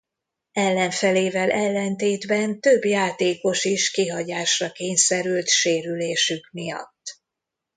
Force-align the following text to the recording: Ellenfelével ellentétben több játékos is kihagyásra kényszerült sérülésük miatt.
Ellenfelével 0.55 1.51
ellentétben 1.51 2.59
több 2.59 2.85
játékos 2.85 3.63
is 3.65 3.91
kihagyásra 3.91 4.71
kényszerült 4.71 5.47
sérülésük 5.47 6.49
miatt. 6.51 7.21